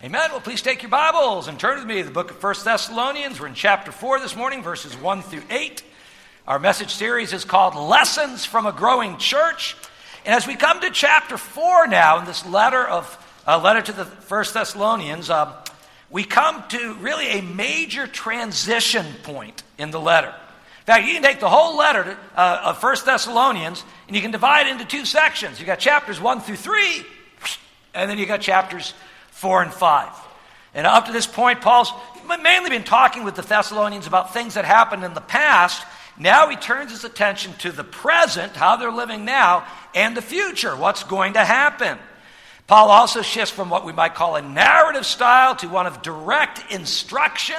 [0.00, 0.30] Amen.
[0.30, 3.40] Well, please take your Bibles and turn with me to the book of 1 Thessalonians.
[3.40, 5.82] We're in chapter 4 this morning, verses 1 through 8.
[6.46, 9.74] Our message series is called Lessons from a Growing Church.
[10.24, 13.92] And as we come to chapter 4 now in this letter of uh, letter to
[13.92, 15.52] the 1 Thessalonians, uh,
[16.10, 20.28] we come to really a major transition point in the letter.
[20.28, 24.22] In fact, you can take the whole letter to, uh, of 1 Thessalonians and you
[24.22, 25.58] can divide it into two sections.
[25.58, 27.04] You've got chapters 1 through 3,
[27.94, 28.94] and then you've got chapters
[29.38, 30.08] 4 and 5.
[30.74, 31.92] And up to this point, Paul's
[32.42, 35.86] mainly been talking with the Thessalonians about things that happened in the past.
[36.18, 39.64] Now he turns his attention to the present, how they're living now,
[39.94, 41.98] and the future, what's going to happen.
[42.66, 46.72] Paul also shifts from what we might call a narrative style to one of direct
[46.72, 47.56] instruction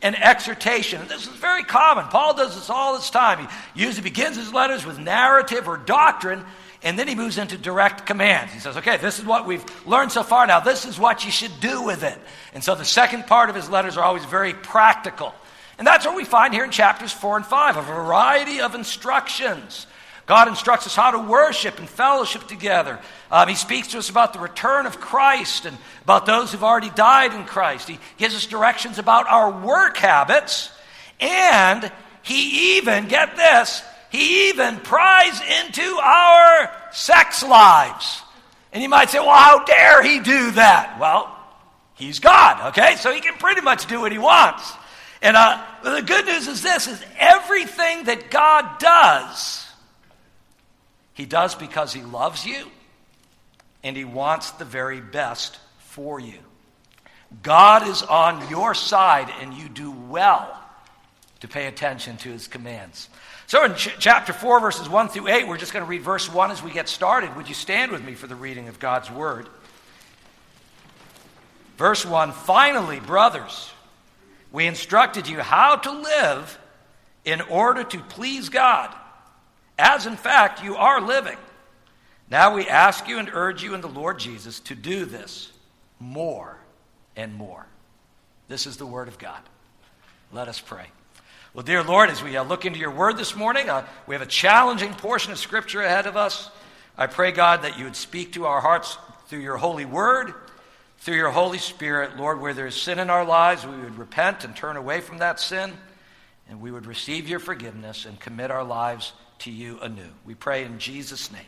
[0.00, 1.02] and exhortation.
[1.02, 2.06] And this is very common.
[2.06, 3.46] Paul does this all this time.
[3.74, 6.44] He usually begins his letters with narrative or doctrine,
[6.84, 8.52] and then he moves into direct commands.
[8.52, 10.46] He says, okay, this is what we've learned so far.
[10.46, 12.18] Now, this is what you should do with it.
[12.54, 15.32] And so the second part of his letters are always very practical.
[15.78, 19.86] And that's what we find here in chapters 4 and 5 a variety of instructions.
[20.26, 22.98] God instructs us how to worship and fellowship together.
[23.30, 26.90] Um, he speaks to us about the return of Christ and about those who've already
[26.90, 27.88] died in Christ.
[27.88, 30.70] He gives us directions about our work habits.
[31.20, 31.90] And
[32.22, 38.20] he even, get this, he even pries into our sex lives.
[38.70, 40.98] And you might say, well, how dare he do that?
[41.00, 41.34] Well,
[41.94, 42.96] he's God, okay?
[42.96, 44.70] So he can pretty much do what he wants.
[45.22, 49.66] And uh, the good news is this, is everything that God does,
[51.14, 52.66] he does because he loves you
[53.82, 56.38] and he wants the very best for you.
[57.42, 60.58] God is on your side and you do well
[61.40, 63.08] to pay attention to his commands.
[63.52, 66.26] So in ch- chapter 4, verses 1 through 8, we're just going to read verse
[66.26, 67.36] 1 as we get started.
[67.36, 69.46] Would you stand with me for the reading of God's word?
[71.76, 73.70] Verse 1 Finally, brothers,
[74.52, 76.58] we instructed you how to live
[77.26, 78.90] in order to please God,
[79.78, 81.36] as in fact you are living.
[82.30, 85.52] Now we ask you and urge you in the Lord Jesus to do this
[86.00, 86.56] more
[87.16, 87.66] and more.
[88.48, 89.42] This is the word of God.
[90.32, 90.86] Let us pray.
[91.54, 94.22] Well, dear Lord, as we uh, look into your word this morning, uh, we have
[94.22, 96.50] a challenging portion of Scripture ahead of us.
[96.96, 98.96] I pray, God, that you would speak to our hearts
[99.26, 100.32] through your holy word,
[101.00, 102.16] through your Holy Spirit.
[102.16, 105.18] Lord, where there is sin in our lives, we would repent and turn away from
[105.18, 105.74] that sin,
[106.48, 110.08] and we would receive your forgiveness and commit our lives to you anew.
[110.24, 111.42] We pray in Jesus' name.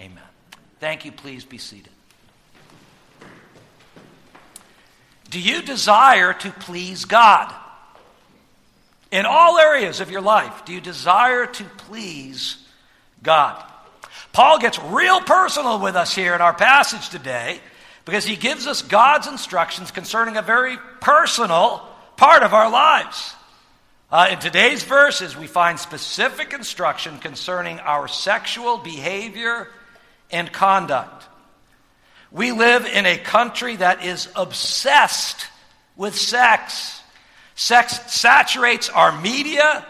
[0.00, 0.22] Amen.
[0.78, 1.10] Thank you.
[1.10, 1.90] Please be seated.
[5.30, 7.52] Do you desire to please God?
[9.16, 12.58] In all areas of your life, do you desire to please
[13.22, 13.64] God?
[14.34, 17.58] Paul gets real personal with us here in our passage today
[18.04, 21.80] because he gives us God's instructions concerning a very personal
[22.18, 23.34] part of our lives.
[24.12, 29.68] Uh, in today's verses, we find specific instruction concerning our sexual behavior
[30.30, 31.24] and conduct.
[32.30, 35.46] We live in a country that is obsessed
[35.96, 37.00] with sex.
[37.56, 39.84] Sex saturates our media,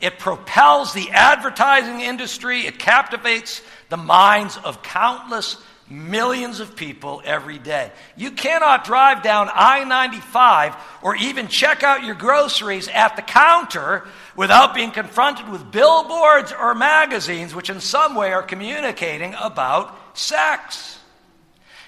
[0.00, 5.56] it propels the advertising industry, it captivates the minds of countless
[5.88, 7.90] millions of people every day.
[8.16, 14.06] You cannot drive down I 95 or even check out your groceries at the counter
[14.36, 20.97] without being confronted with billboards or magazines which, in some way, are communicating about sex.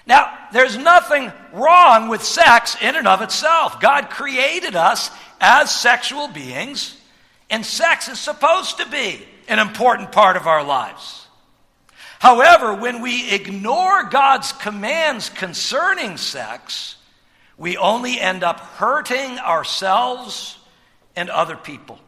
[0.05, 3.79] Now, there's nothing wrong with sex in and of itself.
[3.79, 6.97] God created us as sexual beings,
[7.49, 11.27] and sex is supposed to be an important part of our lives.
[12.19, 16.95] However, when we ignore God's commands concerning sex,
[17.57, 20.57] we only end up hurting ourselves
[21.15, 21.99] and other people.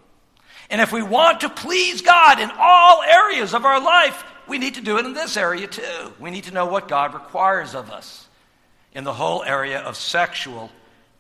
[0.70, 4.76] And if we want to please God in all areas of our life, we need
[4.76, 6.14] to do it in this area too.
[6.20, 8.28] We need to know what God requires of us
[8.94, 10.72] in the whole area of sexual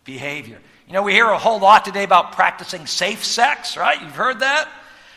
[0.03, 0.59] behavior.
[0.88, 4.01] You know, we hear a whole lot today about practicing safe sex, right?
[4.01, 4.69] You've heard that?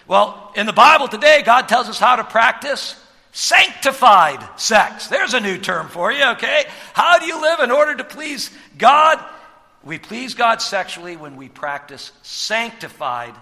[0.06, 2.94] Well, in the Bible today, God tells us how to practice
[3.32, 5.08] sanctified sex.
[5.08, 6.64] There's a new term for you, okay?
[6.94, 9.22] How do you live in order to please God?
[9.84, 13.34] We please God sexually when we practice sanctified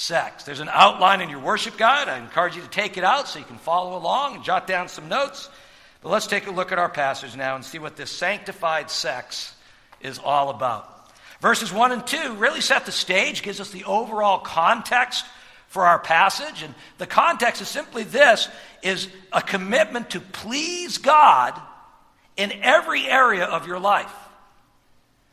[0.00, 0.44] sex.
[0.44, 2.08] There's an outline in your worship guide.
[2.08, 4.88] I encourage you to take it out so you can follow along and jot down
[4.88, 5.50] some notes.
[6.00, 9.54] But let's take a look at our passage now and see what this sanctified sex
[10.00, 11.12] is all about.
[11.42, 15.26] Verses 1 and 2 really set the stage, gives us the overall context
[15.68, 16.62] for our passage.
[16.62, 18.48] And the context is simply this
[18.82, 21.60] is a commitment to please God
[22.38, 24.14] in every area of your life.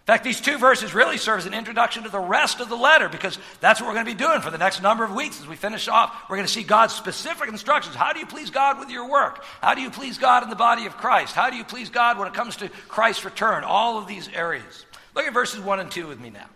[0.08, 2.78] In fact, these two verses really serve as an introduction to the rest of the
[2.78, 5.42] letter because that's what we're going to be doing for the next number of weeks
[5.42, 6.16] as we finish off.
[6.30, 7.94] We're going to see God's specific instructions.
[7.94, 9.44] How do you please God with your work?
[9.62, 11.36] How do you please God in the body of Christ?
[11.36, 13.66] How do you please God when it comes to Christ's return?
[13.66, 14.86] All of these areas.
[15.14, 16.48] Look at verses 1 and 2 with me now.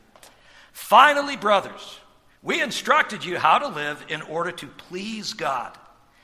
[0.72, 2.00] Finally, brothers,
[2.42, 5.78] we instructed you how to live in order to please God,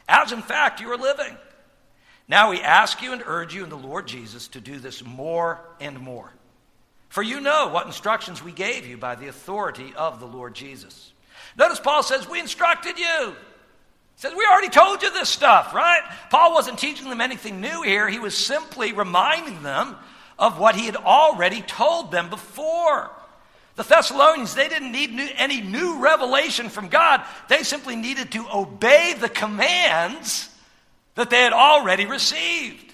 [0.08, 1.38] as in fact you are living.
[2.30, 5.60] Now we ask you and urge you in the Lord Jesus to do this more
[5.82, 6.32] and more
[7.18, 11.14] for you know what instructions we gave you by the authority of the Lord Jesus.
[11.58, 13.30] Notice Paul says, We instructed you.
[13.30, 16.02] He says, We already told you this stuff, right?
[16.30, 18.08] Paul wasn't teaching them anything new here.
[18.08, 19.96] He was simply reminding them
[20.38, 23.10] of what he had already told them before.
[23.78, 27.26] The Thessalonians, they didn't need new, any new revelation from God.
[27.50, 30.56] They simply needed to obey the commands
[31.16, 32.87] that they had already received.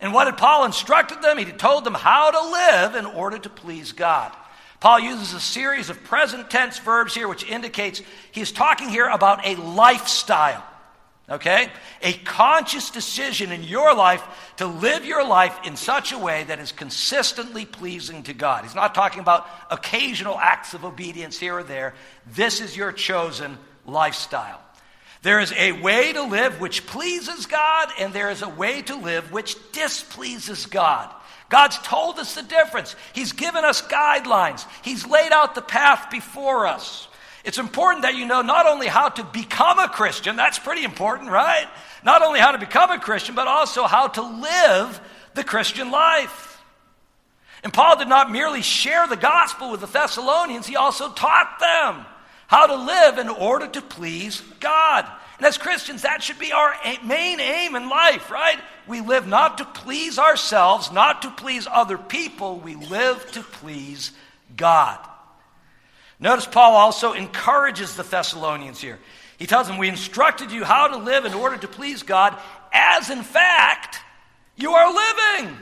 [0.00, 1.38] And what had Paul instructed them?
[1.38, 4.32] He had told them how to live in order to please God.
[4.80, 8.00] Paul uses a series of present tense verbs here, which indicates
[8.32, 10.64] he's talking here about a lifestyle.
[11.28, 11.68] Okay?
[12.02, 14.22] A conscious decision in your life
[14.56, 18.64] to live your life in such a way that is consistently pleasing to God.
[18.64, 21.94] He's not talking about occasional acts of obedience here or there.
[22.26, 24.60] This is your chosen lifestyle.
[25.22, 28.96] There is a way to live which pleases God, and there is a way to
[28.96, 31.12] live which displeases God.
[31.50, 32.96] God's told us the difference.
[33.12, 34.64] He's given us guidelines.
[34.82, 37.08] He's laid out the path before us.
[37.44, 41.30] It's important that you know not only how to become a Christian, that's pretty important,
[41.30, 41.66] right?
[42.04, 45.00] Not only how to become a Christian, but also how to live
[45.34, 46.62] the Christian life.
[47.62, 52.06] And Paul did not merely share the gospel with the Thessalonians, he also taught them
[52.50, 55.06] how to live in order to please God.
[55.38, 56.74] And as Christians, that should be our
[57.04, 58.58] main aim in life, right?
[58.88, 62.58] We live not to please ourselves, not to please other people.
[62.58, 64.10] We live to please
[64.56, 64.98] God.
[66.18, 68.98] Notice Paul also encourages the Thessalonians here.
[69.38, 72.36] He tells them, We instructed you how to live in order to please God,
[72.72, 74.00] as in fact
[74.56, 75.56] you are living.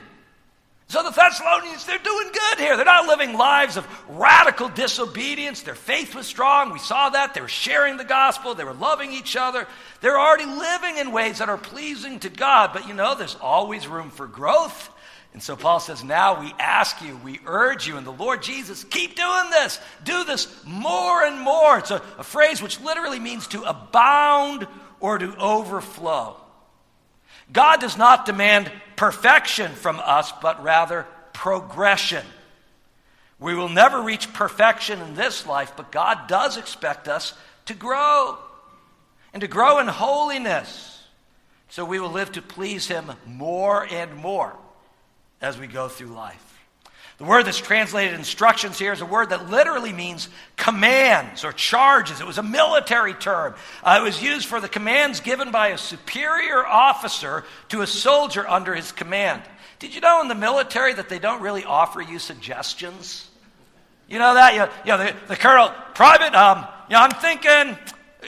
[0.90, 2.74] So the Thessalonians, they're doing good here.
[2.74, 5.60] They're not living lives of radical disobedience.
[5.60, 6.72] Their faith was strong.
[6.72, 7.34] We saw that.
[7.34, 8.54] They were sharing the gospel.
[8.54, 9.66] They were loving each other.
[10.00, 12.70] They're already living in ways that are pleasing to God.
[12.72, 14.90] But you know, there's always room for growth.
[15.34, 18.82] And so Paul says, Now we ask you, we urge you in the Lord Jesus,
[18.84, 19.78] keep doing this.
[20.04, 21.80] Do this more and more.
[21.80, 24.66] It's a, a phrase which literally means to abound
[25.00, 26.40] or to overflow.
[27.52, 32.24] God does not demand perfection from us, but rather progression.
[33.38, 37.34] We will never reach perfection in this life, but God does expect us
[37.66, 38.36] to grow
[39.32, 41.06] and to grow in holiness.
[41.68, 44.56] So we will live to please Him more and more
[45.40, 46.47] as we go through life.
[47.18, 52.20] The word that's translated instructions here is a word that literally means commands or charges.
[52.20, 53.56] It was a military term.
[53.82, 58.48] Uh, it was used for the commands given by a superior officer to a soldier
[58.48, 59.42] under his command.
[59.80, 63.28] Did you know in the military that they don't really offer you suggestions?
[64.08, 64.54] You know that?
[64.54, 67.76] You you know the, the colonel, private, um, you know, I'm thinking,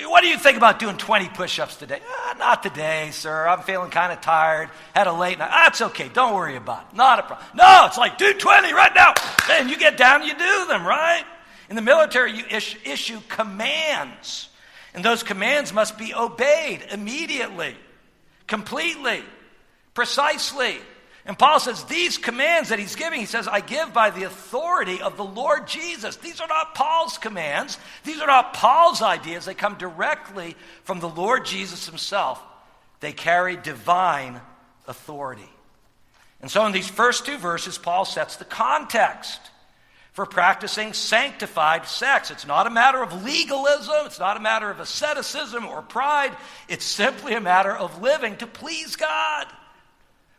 [0.07, 2.01] what do you think about doing 20 push ups today?
[2.09, 3.47] Ah, not today, sir.
[3.49, 4.71] I'm feeling kind of tired.
[4.95, 5.51] Had a late night.
[5.51, 6.09] That's okay.
[6.09, 6.97] Don't worry about it.
[6.97, 7.47] Not a problem.
[7.55, 9.15] No, it's like, do 20 right now.
[9.49, 11.25] Then you get down, you do them, right?
[11.69, 14.49] In the military, you issue commands.
[14.95, 17.77] And those commands must be obeyed immediately,
[18.47, 19.23] completely,
[19.95, 20.79] precisely.
[21.31, 25.01] And Paul says, These commands that he's giving, he says, I give by the authority
[25.01, 26.17] of the Lord Jesus.
[26.17, 27.79] These are not Paul's commands.
[28.03, 29.45] These are not Paul's ideas.
[29.45, 32.43] They come directly from the Lord Jesus himself.
[32.99, 34.41] They carry divine
[34.89, 35.49] authority.
[36.43, 39.41] And so, in these first two verses, Paul sets the context
[40.15, 42.33] for practicing sanctified sex.
[42.33, 46.37] It's not a matter of legalism, it's not a matter of asceticism or pride.
[46.67, 49.47] It's simply a matter of living to please God.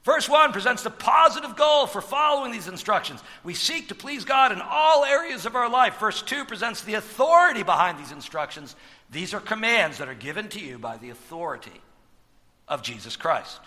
[0.04, 3.22] Verse 1 presents the positive goal for following these instructions.
[3.44, 6.00] We seek to please God in all areas of our life.
[6.00, 8.76] Verse 2 presents the authority behind these instructions.
[9.12, 11.82] These are commands that are given to you by the authority
[12.68, 13.60] of Jesus Christ.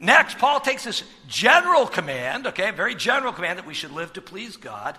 [0.00, 4.20] Next, Paul takes this general command, okay, very general command that we should live to
[4.20, 4.98] please God,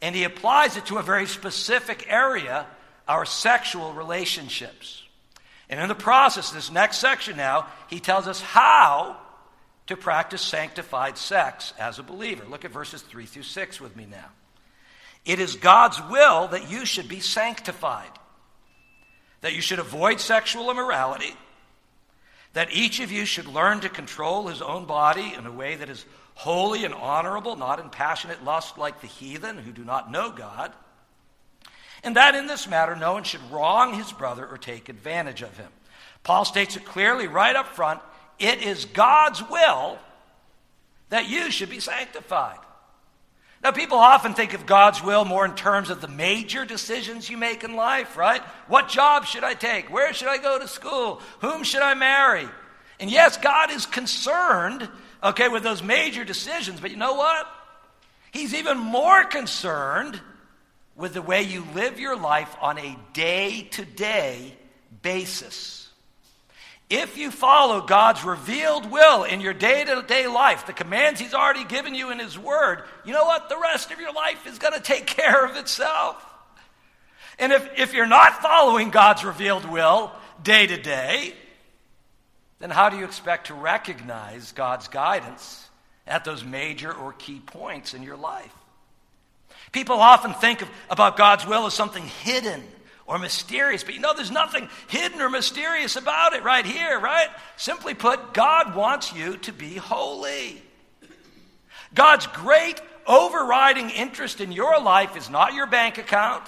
[0.00, 2.66] and he applies it to a very specific area,
[3.08, 5.02] our sexual relationships.
[5.68, 9.16] And in the process, this next section now, he tells us how
[9.88, 12.44] to practice sanctified sex as a believer.
[12.44, 14.28] Look at verses 3 through 6 with me now.
[15.24, 18.10] It is God's will that you should be sanctified,
[19.40, 21.34] that you should avoid sexual immorality,
[22.52, 25.90] that each of you should learn to control his own body in a way that
[25.90, 26.04] is
[26.34, 30.72] holy and honorable, not in passionate lust like the heathen who do not know God,
[32.04, 35.56] and that in this matter no one should wrong his brother or take advantage of
[35.56, 35.70] him.
[36.22, 38.00] Paul states it clearly right up front
[38.38, 39.98] it is God's will
[41.10, 42.58] that you should be sanctified.
[43.62, 47.36] Now, people often think of God's will more in terms of the major decisions you
[47.36, 48.40] make in life, right?
[48.68, 49.92] What job should I take?
[49.92, 51.20] Where should I go to school?
[51.40, 52.48] Whom should I marry?
[53.00, 54.88] And yes, God is concerned,
[55.24, 57.48] okay, with those major decisions, but you know what?
[58.30, 60.20] He's even more concerned
[60.94, 64.54] with the way you live your life on a day to day
[65.02, 65.87] basis.
[66.90, 71.34] If you follow God's revealed will in your day to day life, the commands He's
[71.34, 73.50] already given you in His Word, you know what?
[73.50, 76.24] The rest of your life is going to take care of itself.
[77.38, 81.34] And if, if you're not following God's revealed will day to day,
[82.58, 85.68] then how do you expect to recognize God's guidance
[86.06, 88.52] at those major or key points in your life?
[89.72, 92.64] People often think of, about God's will as something hidden
[93.08, 93.82] or mysterious.
[93.82, 97.28] But you know, there's nothing hidden or mysterious about it right here, right?
[97.56, 100.62] Simply put, God wants you to be holy.
[101.94, 106.44] God's great overriding interest in your life is not your bank account,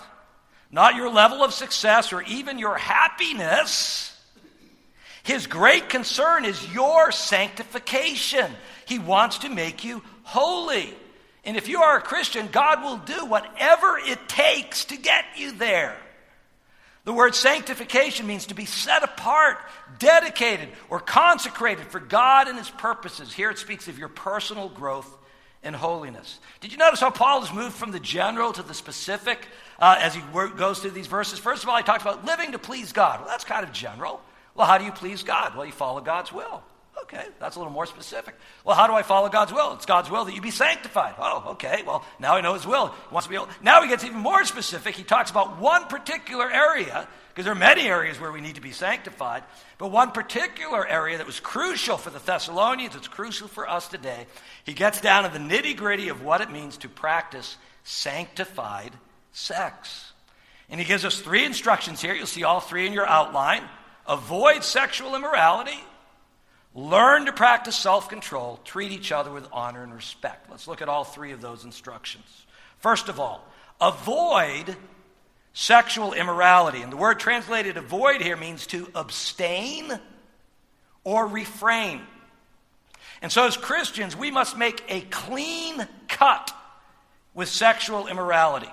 [0.70, 4.14] not your level of success, or even your happiness.
[5.22, 8.50] His great concern is your sanctification.
[8.84, 10.92] He wants to make you holy.
[11.42, 15.52] And if you are a Christian, God will do whatever it takes to get you
[15.52, 15.96] there.
[17.04, 19.58] The word sanctification means to be set apart,
[19.98, 23.32] dedicated, or consecrated for God and His purposes.
[23.32, 25.16] Here it speaks of your personal growth
[25.62, 26.38] and holiness.
[26.60, 29.46] Did you notice how Paul has moved from the general to the specific
[29.78, 30.22] uh, as he
[30.56, 31.38] goes through these verses?
[31.38, 33.20] First of all, he talks about living to please God.
[33.20, 34.20] Well, that's kind of general.
[34.54, 35.54] Well, how do you please God?
[35.54, 36.62] Well, you follow God's will.
[37.04, 38.34] Okay, that's a little more specific.
[38.64, 39.72] Well, how do I follow God's will?
[39.74, 41.14] It's God's will that you be sanctified.
[41.18, 41.82] Oh, okay.
[41.86, 42.88] Well, now I know His will.
[42.88, 44.94] He wants to be able, now he gets even more specific.
[44.94, 48.60] He talks about one particular area, because there are many areas where we need to
[48.60, 49.42] be sanctified,
[49.78, 54.26] but one particular area that was crucial for the Thessalonians, it's crucial for us today.
[54.64, 58.92] He gets down to the nitty gritty of what it means to practice sanctified
[59.32, 60.12] sex.
[60.68, 62.14] And he gives us three instructions here.
[62.14, 63.62] You'll see all three in your outline.
[64.06, 65.78] Avoid sexual immorality
[66.74, 70.50] Learn to practice self control, treat each other with honor and respect.
[70.50, 72.46] Let's look at all three of those instructions.
[72.78, 73.44] First of all,
[73.80, 74.76] avoid
[75.52, 76.82] sexual immorality.
[76.82, 79.98] And the word translated avoid here means to abstain
[81.02, 82.02] or refrain.
[83.22, 86.54] And so, as Christians, we must make a clean cut
[87.34, 88.70] with sexual immorality.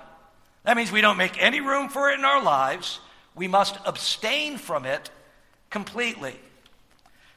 [0.64, 3.00] That means we don't make any room for it in our lives.
[3.34, 5.10] We must abstain from it
[5.70, 6.38] completely.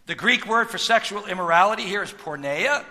[0.08, 2.84] The Greek word for sexual immorality here is porneia.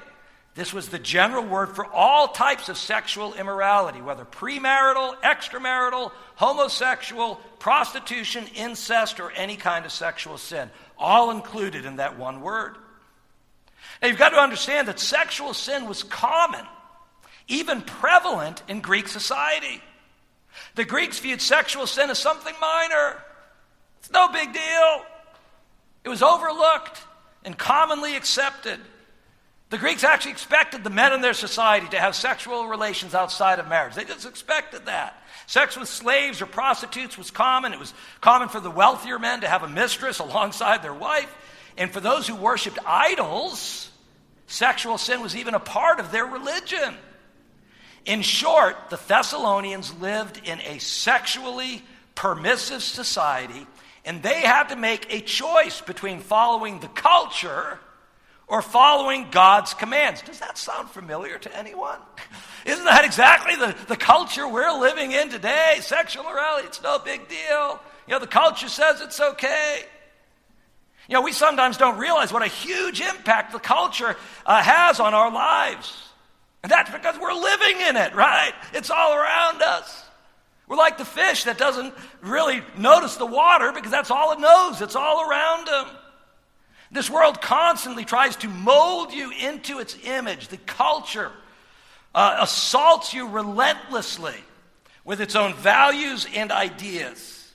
[0.55, 7.37] This was the general word for all types of sexual immorality, whether premarital, extramarital, homosexual,
[7.59, 10.71] prostitution, incest, or any kind of sexual sin.
[10.99, 12.77] All included in that one word.
[14.03, 16.67] Now you've got to understand that sexual sin was common,
[17.49, 19.83] even prevalent in Greek society.
[20.75, 23.23] The Greeks viewed sexual sin as something minor.
[24.01, 25.03] It's no big deal.
[26.05, 27.03] It was overlooked
[27.45, 28.81] and commonly accepted.
[29.71, 33.69] The Greeks actually expected the men in their society to have sexual relations outside of
[33.69, 33.95] marriage.
[33.95, 35.23] They just expected that.
[35.47, 37.73] Sex with slaves or prostitutes was common.
[37.73, 41.33] It was common for the wealthier men to have a mistress alongside their wife.
[41.77, 43.91] And for those who worshiped idols,
[44.47, 46.97] sexual sin was even a part of their religion.
[48.07, 51.83] In short, the Thessalonians lived in a sexually
[52.15, 53.67] permissive society
[54.05, 57.79] and they had to make a choice between following the culture
[58.47, 60.23] or following God's commands.
[60.23, 61.99] Does that sound familiar to anyone?
[62.67, 65.79] Isn't that exactly the, the culture we're living in today?
[65.81, 67.81] Sexual morality, it's no big deal.
[68.07, 69.83] You know, the culture says it's okay.
[71.09, 74.17] You know, we sometimes don't realize what a huge impact the culture
[74.47, 76.09] uh, has on our lives.
[76.63, 78.53] And that's because we're living in it, right?
[78.75, 80.05] It's all around us.
[80.71, 84.81] We're like the fish that doesn't really notice the water because that's all it knows,
[84.81, 85.97] it's all around him.
[86.93, 90.47] This world constantly tries to mold you into its image.
[90.47, 91.33] The culture
[92.15, 94.37] uh, assaults you relentlessly
[95.05, 97.53] with its own values and ideas.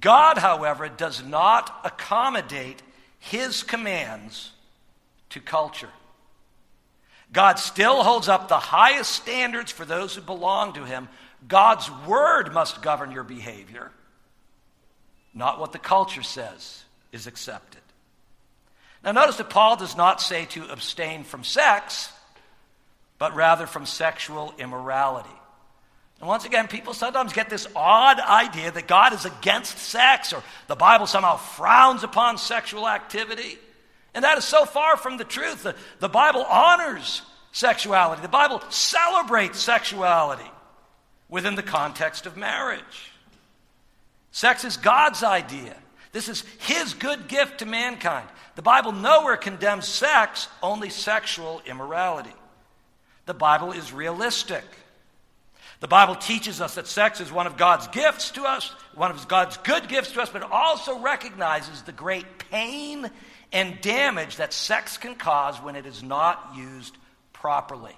[0.00, 2.82] God, however, does not accommodate
[3.20, 4.50] his commands
[5.30, 5.90] to culture.
[7.32, 11.08] God still holds up the highest standards for those who belong to him,
[11.48, 13.90] God's word must govern your behavior,
[15.34, 17.80] not what the culture says is accepted.
[19.04, 22.10] Now, notice that Paul does not say to abstain from sex,
[23.18, 25.28] but rather from sexual immorality.
[26.18, 30.42] And once again, people sometimes get this odd idea that God is against sex or
[30.66, 33.58] the Bible somehow frowns upon sexual activity.
[34.14, 35.62] And that is so far from the truth.
[35.62, 37.20] The, the Bible honors
[37.52, 40.50] sexuality, the Bible celebrates sexuality
[41.28, 43.12] within the context of marriage.
[44.30, 45.74] Sex is God's idea.
[46.12, 48.28] This is His good gift to mankind.
[48.54, 52.32] The Bible nowhere condemns sex, only sexual immorality.
[53.26, 54.64] The Bible is realistic.
[55.80, 59.28] The Bible teaches us that sex is one of God's gifts to us, one of
[59.28, 63.10] God's good gifts to us, but also recognizes the great pain
[63.52, 66.96] and damage that sex can cause when it is not used
[67.32, 67.96] properly.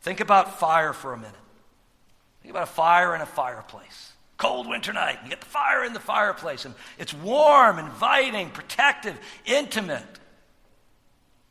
[0.00, 1.34] Think about fire for a minute.
[2.46, 4.12] Think about a fire in a fireplace.
[4.36, 9.18] Cold winter night, you get the fire in the fireplace, and it's warm, inviting, protective,
[9.46, 10.04] intimate.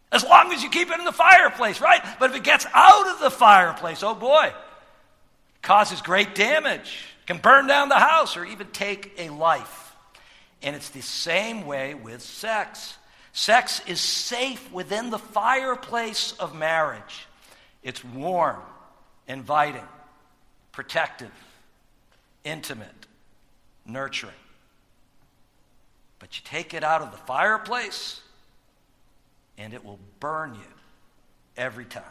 [0.09, 2.01] As long as you keep it in the fireplace, right?
[2.17, 4.53] But if it gets out of the fireplace, oh boy,
[5.61, 7.03] causes great damage.
[7.25, 9.93] Can burn down the house or even take a life.
[10.63, 12.95] And it's the same way with sex.
[13.33, 17.27] Sex is safe within the fireplace of marriage.
[17.83, 18.61] It's warm,
[19.27, 19.83] inviting,
[20.75, 21.31] protective,
[22.43, 23.07] intimate,
[23.85, 24.33] nurturing.
[26.19, 28.19] But you take it out of the fireplace,
[29.57, 30.73] and it will burn you
[31.55, 32.03] every time.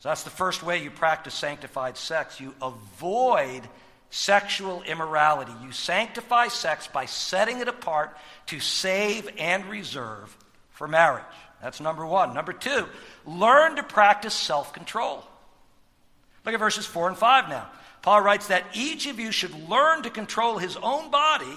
[0.00, 2.40] So that's the first way you practice sanctified sex.
[2.40, 3.62] You avoid
[4.10, 5.52] sexual immorality.
[5.64, 8.16] You sanctify sex by setting it apart
[8.46, 10.36] to save and reserve
[10.72, 11.24] for marriage.
[11.62, 12.34] That's number one.
[12.34, 12.86] Number two,
[13.24, 15.24] learn to practice self control.
[16.44, 17.68] Look at verses 4 and 5 now.
[18.02, 21.56] Paul writes that each of you should learn to control his own body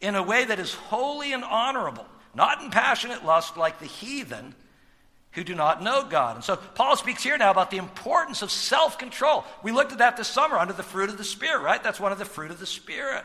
[0.00, 4.54] in a way that is holy and honorable, not in passionate lust like the heathen
[5.32, 6.36] who do not know God.
[6.36, 9.44] And so Paul speaks here now about the importance of self control.
[9.62, 11.82] We looked at that this summer under the fruit of the Spirit, right?
[11.82, 13.24] That's one of the fruit of the Spirit.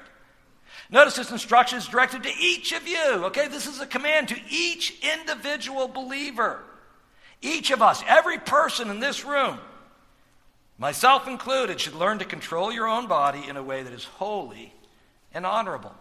[0.90, 3.48] Notice this instruction is directed to each of you, okay?
[3.48, 6.64] This is a command to each individual believer.
[7.42, 9.58] Each of us, every person in this room,
[10.82, 14.74] myself included, should learn to control your own body in a way that is holy
[15.32, 15.94] and honorable.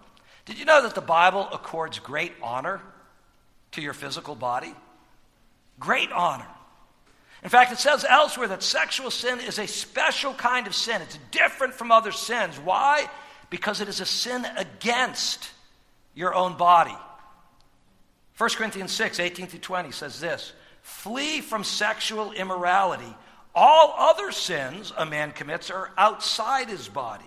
[0.47, 2.81] Did you know that the Bible accords great honor
[3.73, 4.75] to your physical body?
[5.79, 6.47] Great honor.
[7.43, 11.03] In fact, it says elsewhere that sexual sin is a special kind of sin.
[11.03, 12.59] It's different from other sins.
[12.59, 13.09] Why?
[13.51, 15.51] Because it is a sin against
[16.15, 16.97] your own body.
[18.39, 23.15] 1 Corinthians 6, 18 through 20 says this Flee from sexual immorality.
[23.55, 27.25] All other sins a man commits are outside his body.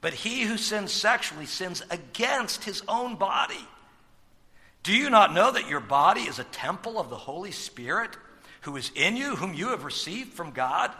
[0.00, 3.66] But he who sins sexually sins against his own body.
[4.82, 8.10] Do you not know that your body is a temple of the Holy Spirit
[8.60, 10.92] who is in you, whom you have received from God?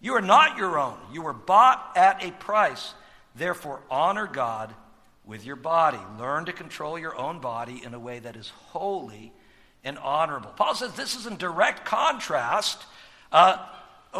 [0.00, 0.98] You are not your own.
[1.12, 2.94] You were bought at a price.
[3.36, 4.74] Therefore, honor God
[5.24, 6.00] with your body.
[6.18, 9.32] Learn to control your own body in a way that is holy
[9.84, 10.50] and honorable.
[10.50, 12.84] Paul says this is in direct contrast
[13.32, 13.58] uh,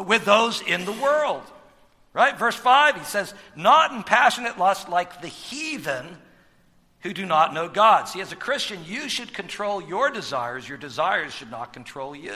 [0.07, 1.43] with those in the world.
[2.13, 2.37] Right?
[2.37, 6.19] Verse 5, he says, Not in passionate lust like the heathen
[7.01, 8.05] who do not know God.
[8.05, 10.69] See, as a Christian, you should control your desires.
[10.69, 12.35] Your desires should not control you.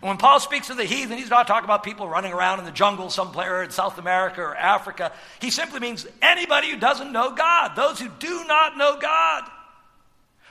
[0.00, 2.64] And when Paul speaks of the heathen, he's not talking about people running around in
[2.64, 5.12] the jungle somewhere in South America or Africa.
[5.40, 9.44] He simply means anybody who doesn't know God, those who do not know God.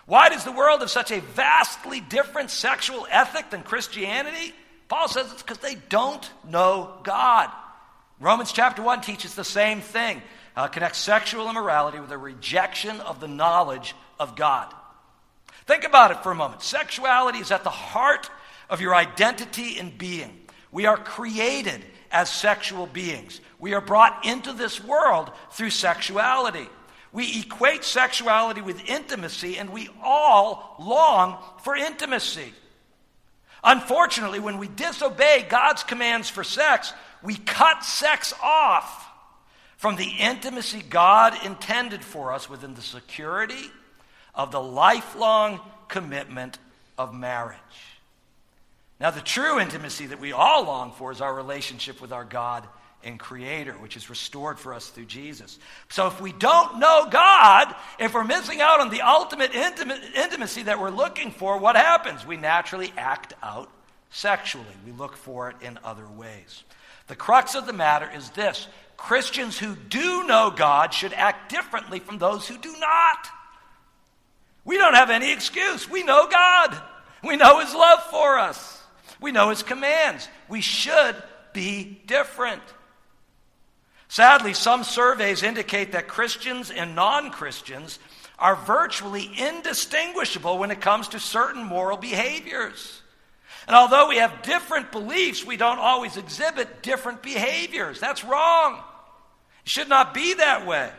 [0.07, 4.53] Why does the world have such a vastly different sexual ethic than Christianity?
[4.87, 7.49] Paul says it's because they don't know God.
[8.19, 10.21] Romans chapter 1 teaches the same thing.
[10.55, 14.73] Uh, connects sexual immorality with a rejection of the knowledge of God.
[15.65, 16.61] Think about it for a moment.
[16.61, 18.29] Sexuality is at the heart
[18.69, 20.47] of your identity and being.
[20.71, 23.41] We are created as sexual beings.
[23.59, 26.67] We are brought into this world through sexuality.
[27.11, 32.53] We equate sexuality with intimacy, and we all long for intimacy.
[33.65, 39.07] Unfortunately, when we disobey God's commands for sex, we cut sex off
[39.77, 43.71] from the intimacy God intended for us within the security
[44.35, 46.59] of the lifelong commitment
[46.97, 47.59] of marriage.
[48.99, 52.67] Now, the true intimacy that we all long for is our relationship with our God
[53.05, 55.59] and Creator, which is restored for us through Jesus.
[55.89, 60.79] So, if we don't know God, if we're missing out on the ultimate intimacy that
[60.79, 62.25] we're looking for, what happens?
[62.25, 63.69] We naturally act out
[64.09, 64.65] sexually.
[64.85, 66.63] We look for it in other ways.
[67.07, 71.99] The crux of the matter is this Christians who do know God should act differently
[71.99, 73.27] from those who do not.
[74.63, 75.87] We don't have any excuse.
[75.87, 76.81] We know God.
[77.23, 78.81] We know His love for us.
[79.21, 80.27] We know His commands.
[80.49, 81.15] We should
[81.53, 82.63] be different.
[84.15, 87.99] Sadly, some surveys indicate that Christians and non Christians
[88.39, 93.01] are virtually indistinguishable when it comes to certain moral behaviors.
[93.67, 97.99] And although we have different beliefs, we don't always exhibit different behaviors.
[97.99, 98.81] That's wrong.
[99.65, 100.89] It should not be that way.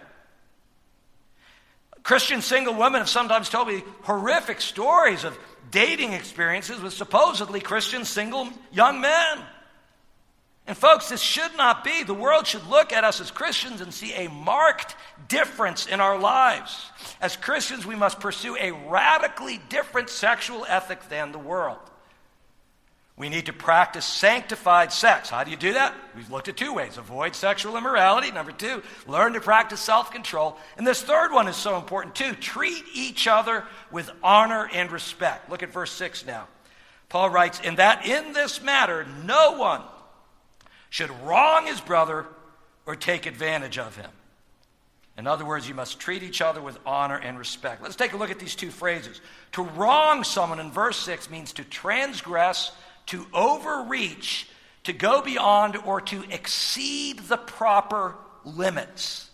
[2.02, 5.38] Christian single women have sometimes told me horrific stories of
[5.70, 9.38] dating experiences with supposedly Christian single young men.
[10.66, 12.02] And, folks, this should not be.
[12.02, 14.96] The world should look at us as Christians and see a marked
[15.28, 16.90] difference in our lives.
[17.20, 21.78] As Christians, we must pursue a radically different sexual ethic than the world.
[23.16, 25.30] We need to practice sanctified sex.
[25.30, 25.94] How do you do that?
[26.14, 28.30] We've looked at two ways avoid sexual immorality.
[28.30, 30.58] Number two, learn to practice self control.
[30.76, 35.48] And this third one is so important too treat each other with honor and respect.
[35.48, 36.46] Look at verse 6 now.
[37.08, 39.80] Paul writes, In that in this matter, no one
[40.96, 42.24] should wrong his brother
[42.86, 44.10] or take advantage of him.
[45.18, 47.82] In other words, you must treat each other with honor and respect.
[47.82, 49.20] Let's take a look at these two phrases.
[49.52, 52.72] To wrong someone in verse 6 means to transgress
[53.08, 54.48] to overreach,
[54.84, 58.14] to go beyond, or to exceed the proper
[58.46, 59.28] limits.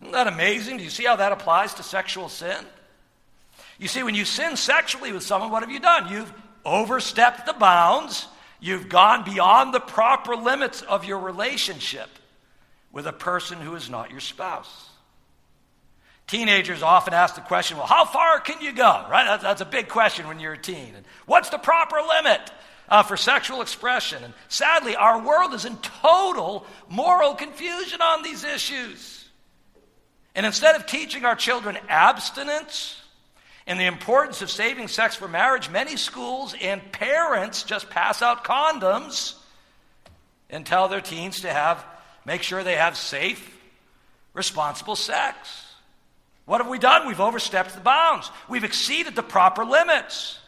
[0.00, 0.78] Isn't that amazing?
[0.78, 2.56] Do you see how that applies to sexual sin?
[3.78, 6.10] You see, when you sin sexually with someone, what have you done?
[6.10, 6.32] You've
[6.64, 8.28] overstepped the bounds,
[8.62, 12.08] you've gone beyond the proper limits of your relationship
[12.92, 14.88] with a person who is not your spouse.
[16.28, 19.04] Teenagers often ask the question, well, how far can you go?
[19.10, 19.24] Right?
[19.26, 20.94] That's, that's a big question when you're a teen.
[20.94, 22.40] And what's the proper limit
[22.88, 24.22] uh, for sexual expression?
[24.22, 29.28] And sadly, our world is in total moral confusion on these issues.
[30.36, 33.01] And instead of teaching our children abstinence
[33.66, 38.44] and the importance of saving sex for marriage, many schools and parents just pass out
[38.44, 39.34] condoms
[40.50, 41.84] and tell their teens to have,
[42.24, 43.56] make sure they have safe,
[44.34, 45.66] responsible sex.
[46.44, 47.06] What have we done?
[47.06, 48.30] We've overstepped the bounds.
[48.48, 50.38] We've exceeded the proper limits.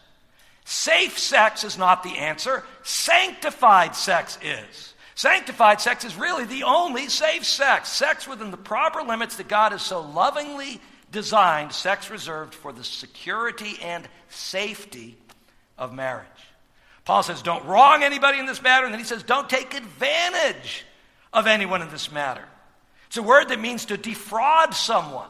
[0.64, 4.94] Safe sex is not the answer, sanctified sex is.
[5.14, 7.88] Sanctified sex is really the only safe sex.
[7.88, 10.81] Sex within the proper limits that God has so lovingly
[11.14, 15.16] designed, sex reserved for the security and safety
[15.79, 16.27] of marriage.
[17.07, 20.85] Paul says, don't wrong anybody in this matter, and then he says, don't take advantage
[21.33, 22.44] of anyone in this matter.
[23.07, 25.29] It's a word that means to defraud someone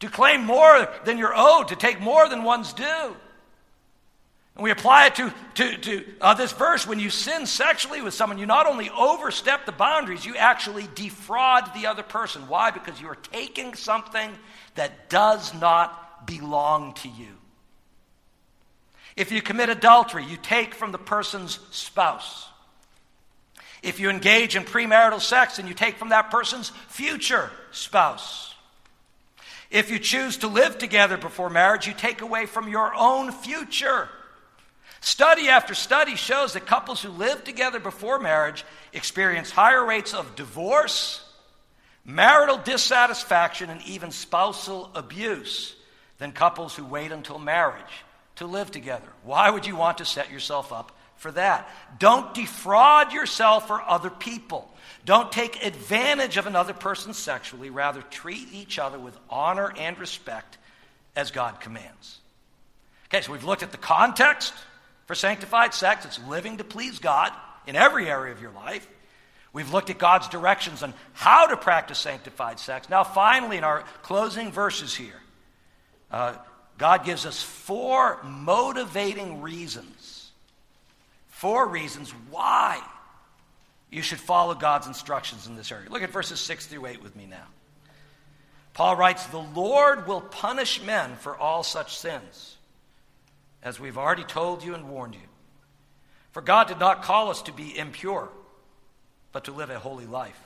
[0.00, 3.16] to claim more than you're owed, to take more than one's due.
[4.56, 8.14] And we apply it to, to, to uh, this verse when you sin sexually with
[8.14, 12.46] someone, you not only overstep the boundaries, you actually defraud the other person.
[12.48, 12.70] Why?
[12.70, 14.30] Because you are taking something
[14.74, 17.38] that does not belong to you.
[19.16, 22.48] If you commit adultery, you take from the person's spouse.
[23.82, 28.54] If you engage in premarital sex, then you take from that person's future spouse.
[29.70, 34.08] If you choose to live together before marriage, you take away from your own future.
[35.00, 40.34] Study after study shows that couples who live together before marriage experience higher rates of
[40.34, 41.22] divorce,
[42.04, 45.74] marital dissatisfaction, and even spousal abuse
[46.18, 48.04] than couples who wait until marriage
[48.36, 49.08] to live together.
[49.22, 51.68] Why would you want to set yourself up for that?
[51.98, 54.70] Don't defraud yourself or other people.
[55.04, 57.70] Don't take advantage of another person sexually.
[57.70, 60.58] Rather, treat each other with honor and respect
[61.16, 62.18] as God commands.
[63.08, 64.52] Okay, so we've looked at the context
[65.06, 66.04] for sanctified sex.
[66.04, 67.32] It's living to please God
[67.66, 68.86] in every area of your life.
[69.54, 72.90] We've looked at God's directions on how to practice sanctified sex.
[72.90, 75.22] Now, finally, in our closing verses here,
[76.10, 76.34] uh,
[76.76, 80.32] God gives us four motivating reasons.
[81.28, 82.82] Four reasons why
[83.90, 85.88] you should follow God's instructions in this area.
[85.88, 87.46] Look at verses 6 through 8 with me now.
[88.72, 92.56] Paul writes, The Lord will punish men for all such sins,
[93.62, 95.20] as we've already told you and warned you.
[96.32, 98.28] For God did not call us to be impure,
[99.34, 100.40] but to live a holy life.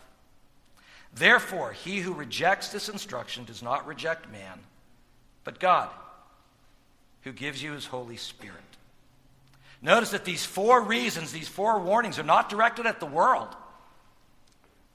[1.15, 4.59] Therefore, he who rejects this instruction does not reject man,
[5.45, 5.91] but God,
[7.23, 8.57] who gives you his Holy Spirit.
[9.83, 13.49] Notice that these four reasons, these four warnings, are not directed at the world.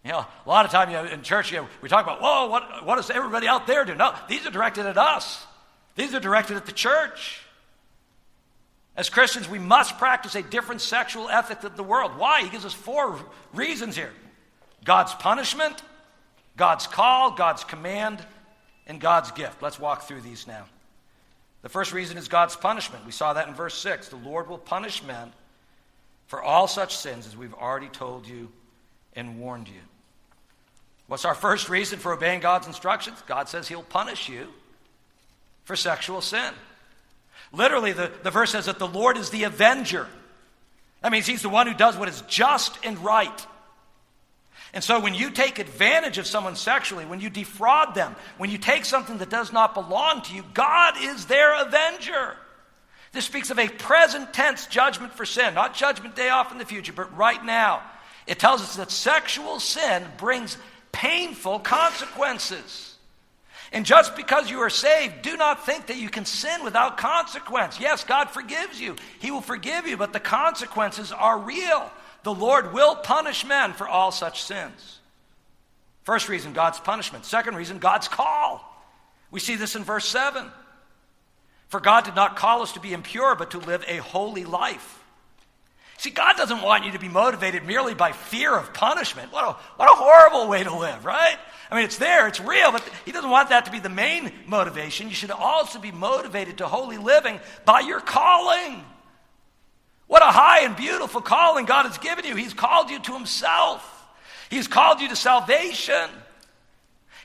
[0.04, 2.20] You know, a lot of time you know, in church you know, we talk about,
[2.20, 3.94] whoa, what, what does everybody out there do?
[3.94, 5.46] No, these are directed at us.
[5.96, 7.42] These are directed at the church.
[8.96, 12.18] As Christians, we must practice a different sexual ethic than the world.
[12.18, 12.44] Why?
[12.44, 13.20] He gives us four
[13.54, 14.12] reasons here
[14.84, 15.82] God's punishment,
[16.58, 18.24] God's call, God's command,
[18.86, 19.62] and God's gift.
[19.62, 20.66] Let's walk through these now.
[21.64, 23.06] The first reason is God's punishment.
[23.06, 24.10] We saw that in verse 6.
[24.10, 25.32] The Lord will punish men
[26.28, 28.50] for all such sins as we've already told you
[29.16, 29.80] and warned you.
[31.08, 33.22] What's our first reason for obeying God's instructions?
[33.28, 34.48] God says He'll punish you
[35.64, 36.54] for sexual sin.
[37.54, 40.08] Literally, the, the verse says that the Lord is the avenger.
[41.02, 43.48] That means He's the one who does what is just and right.
[44.74, 48.58] And so when you take advantage of someone sexually, when you defraud them, when you
[48.58, 52.36] take something that does not belong to you, God is their avenger.
[53.12, 56.66] This speaks of a present tense judgment for sin, not judgment day off in the
[56.66, 57.84] future, but right now.
[58.26, 60.58] It tells us that sexual sin brings
[60.92, 62.93] painful consequences.
[63.74, 67.80] And just because you are saved, do not think that you can sin without consequence.
[67.80, 71.92] Yes, God forgives you, He will forgive you, but the consequences are real.
[72.22, 75.00] The Lord will punish men for all such sins.
[76.04, 77.26] First reason, God's punishment.
[77.26, 78.64] Second reason, God's call.
[79.32, 80.46] We see this in verse 7.
[81.68, 85.03] For God did not call us to be impure, but to live a holy life.
[86.04, 89.32] See, God doesn't want you to be motivated merely by fear of punishment.
[89.32, 91.38] What a, what a horrible way to live, right?
[91.72, 94.30] I mean, it's there, it's real, but He doesn't want that to be the main
[94.46, 95.08] motivation.
[95.08, 98.84] You should also be motivated to holy living by your calling.
[100.08, 102.36] What a high and beautiful calling God has given you.
[102.36, 104.06] He's called you to Himself,
[104.50, 106.10] He's called you to salvation.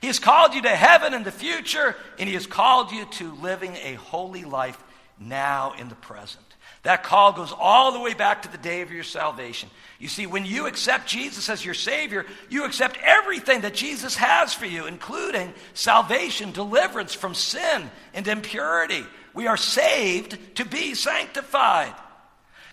[0.00, 3.34] He has called you to heaven in the future, and He has called you to
[3.42, 4.80] living a holy life
[5.18, 6.47] now in the present.
[6.88, 9.68] That call goes all the way back to the day of your salvation.
[9.98, 14.54] You see, when you accept Jesus as your Savior, you accept everything that Jesus has
[14.54, 19.04] for you, including salvation, deliverance from sin and impurity.
[19.34, 21.92] We are saved to be sanctified.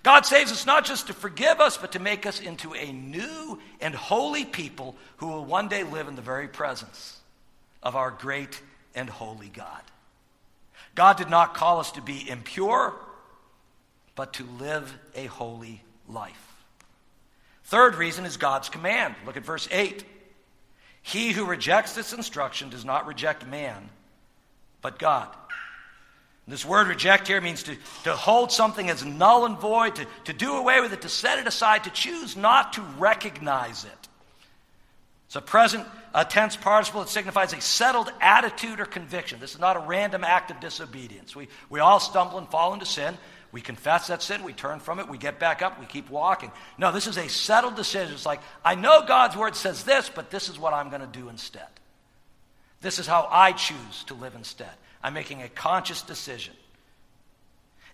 [0.01, 3.59] God saves us not just to forgive us, but to make us into a new
[3.81, 7.19] and holy people who will one day live in the very presence
[7.83, 8.61] of our great
[8.95, 9.81] and holy God.
[10.95, 12.95] God did not call us to be impure,
[14.15, 16.53] but to live a holy life.
[17.65, 19.15] Third reason is God's command.
[19.25, 20.03] Look at verse 8.
[21.01, 23.89] He who rejects this instruction does not reject man,
[24.81, 25.29] but God
[26.47, 30.33] this word reject here means to, to hold something as null and void, to, to
[30.33, 34.07] do away with it, to set it aside, to choose not to recognize it.
[35.27, 39.39] It's a present a tense participle that signifies a settled attitude or conviction.
[39.39, 41.35] This is not a random act of disobedience.
[41.35, 43.17] We, we all stumble and fall into sin.
[43.55, 46.51] We confess that sin, we turn from it, we get back up, we keep walking.
[46.77, 48.13] No, this is a settled decision.
[48.13, 51.07] It's like, I know God's word says this, but this is what I'm going to
[51.07, 51.69] do instead.
[52.81, 54.73] This is how I choose to live instead.
[55.01, 56.53] I'm making a conscious decision.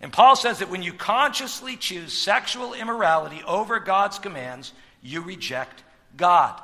[0.00, 5.84] And Paul says that when you consciously choose sexual immorality over God's commands, you reject
[6.16, 6.60] God.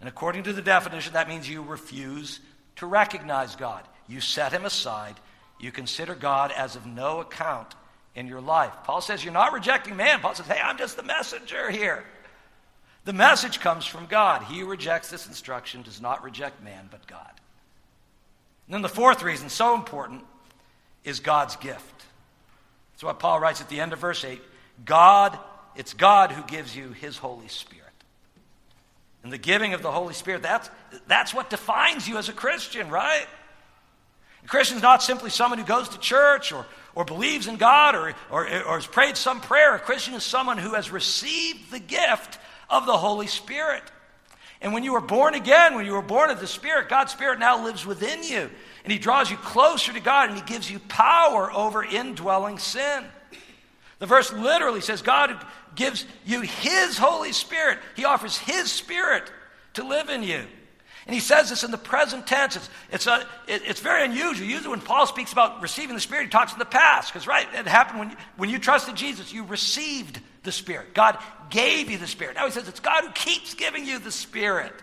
[0.00, 2.40] And according to the definition, that means you refuse
[2.76, 3.86] to recognize God.
[4.06, 5.16] You set him aside.
[5.60, 7.74] You consider God as of no account
[8.18, 8.72] in your life.
[8.82, 10.18] Paul says you're not rejecting man.
[10.18, 12.04] Paul says, hey, I'm just the messenger here.
[13.04, 14.42] The message comes from God.
[14.42, 17.30] He who rejects this instruction does not reject man, but God.
[18.66, 20.24] And then the fourth reason, so important,
[21.04, 22.04] is God's gift.
[22.92, 24.42] That's what Paul writes at the end of verse 8.
[24.84, 25.38] God,
[25.76, 27.84] it's God who gives you his Holy Spirit.
[29.22, 30.68] And the giving of the Holy Spirit, that's,
[31.06, 33.26] that's what defines you as a Christian, right?
[34.44, 36.66] A Christian is not simply someone who goes to church or,
[36.98, 39.76] or believes in God or, or, or has prayed some prayer.
[39.76, 43.84] A Christian is someone who has received the gift of the Holy Spirit.
[44.60, 47.38] And when you were born again, when you were born of the Spirit, God's Spirit
[47.38, 48.50] now lives within you.
[48.82, 53.04] And He draws you closer to God and He gives you power over indwelling sin.
[54.00, 55.36] The verse literally says God
[55.76, 59.30] gives you His Holy Spirit, He offers His Spirit
[59.74, 60.42] to live in you.
[61.08, 62.54] And he says this in the present tense.
[62.54, 64.46] It's, it's, a, it, it's very unusual.
[64.46, 67.10] Usually, when Paul speaks about receiving the Spirit, he talks in the past.
[67.10, 70.92] Because, right, it happened when you, when you trusted Jesus, you received the Spirit.
[70.92, 71.16] God
[71.48, 72.36] gave you the Spirit.
[72.36, 74.74] Now he says it's God who keeps giving you the Spirit.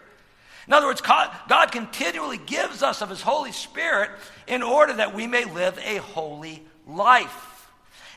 [0.66, 4.10] In other words, God continually gives us of His Holy Spirit
[4.48, 7.55] in order that we may live a holy life.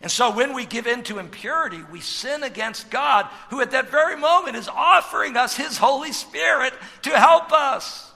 [0.00, 3.90] And so when we give in to impurity, we sin against God, who at that
[3.90, 8.12] very moment is offering us His Holy Spirit to help us.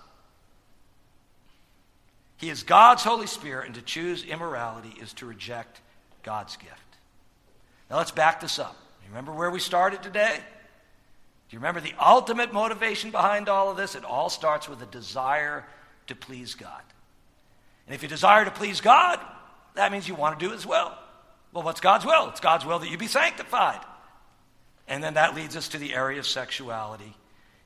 [2.37, 5.81] He is God's Holy Spirit, and to choose immorality is to reject
[6.23, 6.73] God's gift.
[7.90, 8.77] Now let's back this up.
[9.03, 10.37] You remember where we started today?
[10.37, 13.95] Do you remember the ultimate motivation behind all of this?
[13.95, 15.64] It all starts with a desire
[16.07, 16.83] to please God.
[17.87, 19.21] And if you desire to please God,
[19.75, 20.92] that means you want to do His will.
[21.53, 22.29] Well, what's God's will?
[22.31, 23.81] It's God's will that you be sanctified.
[24.88, 27.15] And then that leads us to the area of sexuality.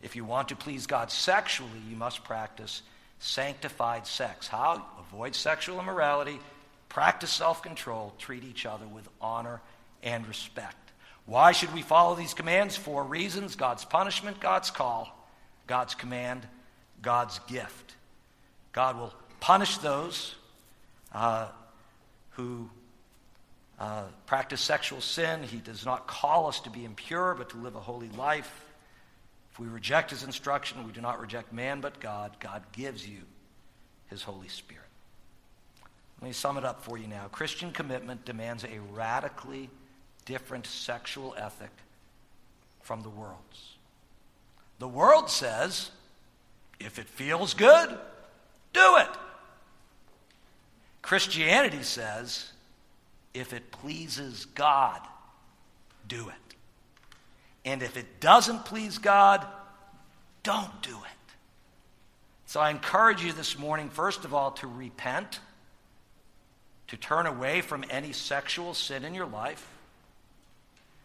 [0.03, 2.83] If you want to please God sexually, you must practice
[3.19, 4.47] sanctified sex.
[4.47, 4.85] How?
[4.99, 6.39] Avoid sexual immorality,
[6.89, 9.61] practice self control, treat each other with honor
[10.03, 10.77] and respect.
[11.25, 12.77] Why should we follow these commands?
[12.77, 15.27] Four reasons God's punishment, God's call,
[15.67, 16.47] God's command,
[17.03, 17.95] God's gift.
[18.73, 20.35] God will punish those
[21.13, 21.49] uh,
[22.31, 22.71] who
[23.79, 25.43] uh, practice sexual sin.
[25.43, 28.65] He does not call us to be impure, but to live a holy life.
[29.53, 32.37] If we reject his instruction, we do not reject man but God.
[32.41, 33.23] God gives you
[34.09, 34.83] his Holy Spirit.
[36.21, 37.29] Let me sum it up for you now.
[37.31, 39.69] Christian commitment demands a radically
[40.25, 41.71] different sexual ethic
[42.83, 43.77] from the world's.
[44.79, 45.91] The world says,
[46.79, 47.89] if it feels good,
[48.73, 49.09] do it.
[51.03, 52.51] Christianity says,
[53.39, 55.01] if it pleases God,
[56.09, 56.57] do it.
[57.65, 59.47] And if it doesn't please God,
[60.43, 61.35] don't do it.
[62.47, 65.41] So I encourage you this morning, first of all, to repent,
[66.87, 69.69] to turn away from any sexual sin in your life.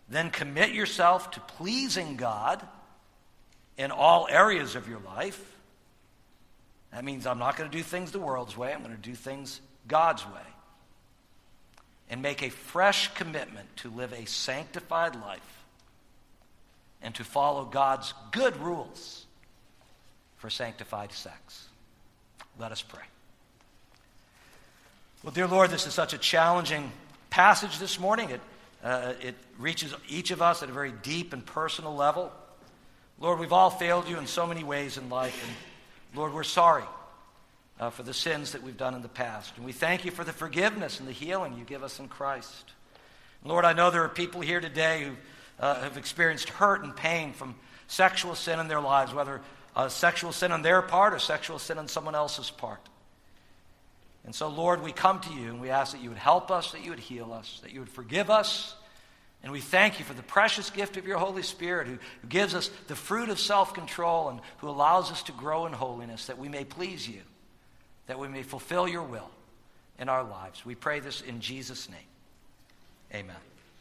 [0.07, 2.65] Then commit yourself to pleasing God
[3.77, 5.43] in all areas of your life.
[6.93, 9.15] That means I'm not going to do things the world's way, I'm going to do
[9.15, 10.41] things God's way.
[12.11, 15.63] And make a fresh commitment to live a sanctified life
[17.01, 19.25] and to follow God's good rules
[20.37, 21.67] for sanctified sex.
[22.59, 23.01] Let us pray.
[25.23, 26.91] Well, dear Lord, this is such a challenging
[27.29, 28.29] passage this morning.
[28.29, 28.41] It,
[28.83, 32.29] uh, it reaches each of us at a very deep and personal level.
[33.19, 35.41] Lord, we've all failed you in so many ways in life.
[35.47, 36.83] And Lord, we're sorry
[37.81, 39.53] uh, for the sins that we've done in the past.
[39.57, 42.71] And we thank you for the forgiveness and the healing you give us in Christ.
[43.43, 45.15] Lord, I know there are people here today who
[45.59, 47.55] uh, have experienced hurt and pain from
[47.87, 49.41] sexual sin in their lives, whether
[49.75, 52.87] uh, sexual sin on their part or sexual sin on someone else's part.
[54.25, 56.73] And so, Lord, we come to you and we ask that you would help us,
[56.73, 58.75] that you would heal us, that you would forgive us.
[59.41, 62.53] And we thank you for the precious gift of your Holy Spirit who, who gives
[62.53, 66.37] us the fruit of self control and who allows us to grow in holiness, that
[66.37, 67.21] we may please you
[68.07, 69.29] that we may fulfill your will
[69.99, 70.65] in our lives.
[70.65, 71.99] We pray this in Jesus' name.
[73.13, 73.50] Amen.